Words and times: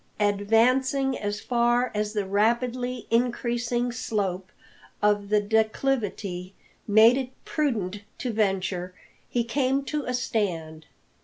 Advancing 0.19 1.15
as 1.15 1.39
far 1.39 1.91
as 1.93 2.13
the 2.13 2.25
rapidly 2.25 3.05
increasing 3.11 3.91
slope 3.91 4.51
of 4.99 5.29
the 5.29 5.39
declivity, 5.39 6.55
made 6.87 7.17
it 7.17 7.29
prudent 7.45 8.01
to 8.17 8.31
venture, 8.33 8.95
he 9.29 9.43
came 9.43 9.83
to 9.85 10.03
a 10.05 10.13
stand. 10.15 10.87